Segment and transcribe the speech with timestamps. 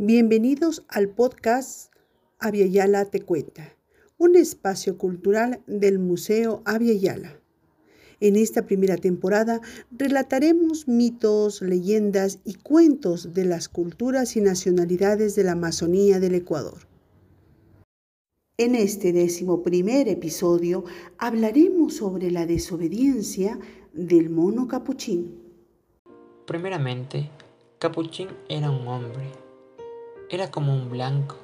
[0.00, 1.92] Bienvenidos al podcast
[2.38, 3.74] Aviala Te Cuenta,
[4.16, 7.40] un espacio cultural del Museo Aviala.
[8.20, 15.42] En esta primera temporada relataremos mitos, leyendas y cuentos de las culturas y nacionalidades de
[15.42, 16.86] la Amazonía del Ecuador.
[18.56, 20.84] En este décimo primer episodio
[21.18, 23.58] hablaremos sobre la desobediencia
[23.92, 25.42] del mono capuchín.
[26.46, 27.28] Primeramente,
[27.80, 29.47] Capuchín era un hombre
[30.30, 31.36] era como un blanco.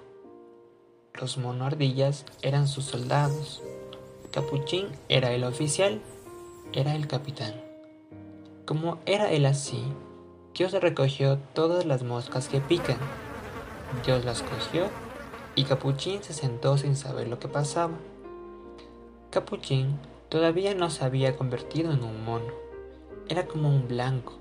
[1.18, 3.62] Los monoardillas eran sus soldados.
[4.30, 6.02] Capuchín era el oficial,
[6.72, 7.54] era el capitán.
[8.66, 9.82] Como era él así,
[10.54, 12.98] Dios recogió todas las moscas que pican.
[14.04, 14.88] Dios las cogió
[15.54, 17.94] y Capuchín se sentó sin saber lo que pasaba.
[19.30, 19.98] Capuchín
[20.28, 22.52] todavía no se había convertido en un mono,
[23.30, 24.34] era como un blanco.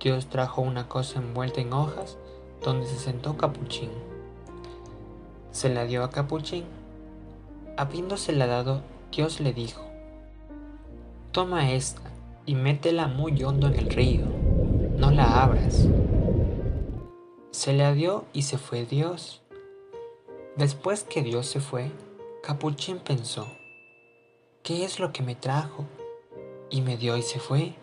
[0.00, 2.18] Dios trajo una cosa envuelta en hojas
[2.62, 3.90] donde se sentó Capuchín.
[5.50, 6.64] Se la dio a Capuchín.
[7.76, 8.82] Habiéndosela dado,
[9.12, 9.82] Dios le dijo,
[11.32, 12.02] Toma esta
[12.46, 14.24] y métela muy hondo en el río,
[14.96, 15.86] no la abras.
[17.50, 19.42] Se la dio y se fue Dios.
[20.56, 21.90] Después que Dios se fue,
[22.42, 23.46] Capuchín pensó,
[24.62, 25.84] ¿qué es lo que me trajo?
[26.70, 27.74] Y me dio y se fue.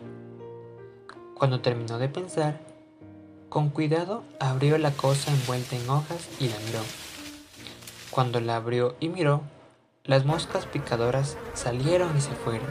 [1.35, 2.61] Cuando terminó de pensar,
[3.53, 6.79] con cuidado abrió la cosa envuelta en hojas y la miró.
[8.09, 9.41] Cuando la abrió y miró,
[10.05, 12.65] las moscas picadoras salieron y se fueron.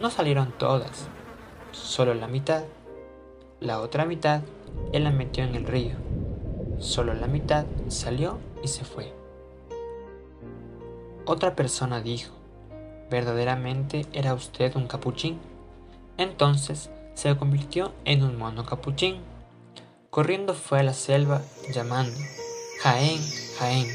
[0.00, 1.06] No salieron todas,
[1.70, 2.64] solo la mitad.
[3.60, 4.40] La otra mitad
[4.92, 5.94] él la metió en el río.
[6.80, 9.12] Solo la mitad salió y se fue.
[11.24, 12.34] Otra persona dijo,
[13.12, 15.38] verdaderamente era usted un capuchín.
[16.18, 19.20] Entonces se convirtió en un mono capuchín
[20.14, 22.16] Corriendo fue a la selva llamando,
[22.82, 23.20] Jaén,
[23.58, 23.88] Jaén.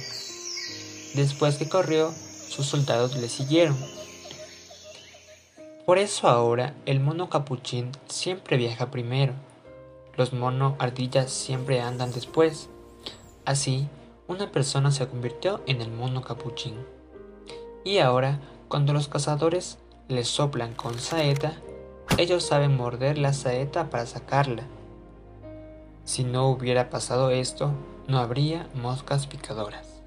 [1.16, 2.12] Después que corrió,
[2.50, 3.78] sus soldados le siguieron.
[5.86, 9.32] Por eso ahora el mono capuchín siempre viaja primero.
[10.18, 12.68] Los mono ardillas siempre andan después.
[13.46, 13.88] Así,
[14.28, 16.76] una persona se convirtió en el mono capuchín.
[17.86, 19.78] Y ahora, cuando los cazadores
[20.10, 21.54] le soplan con saeta,
[22.18, 24.66] ellos saben morder la saeta para sacarla
[26.10, 27.72] si no hubiera pasado esto,
[28.08, 30.02] no habría moscas picadoras.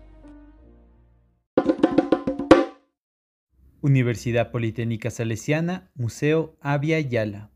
[3.80, 7.52] Universidad Politécnica Salesiana, Museo Avia Yala.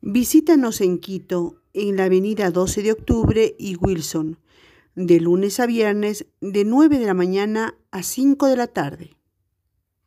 [0.00, 4.38] Visítanos en Quito, en la avenida 12 de octubre y Wilson,
[4.94, 9.19] de lunes a viernes, de 9 de la mañana a 5 de la tarde.